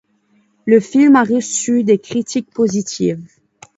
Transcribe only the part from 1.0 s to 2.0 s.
a reçu des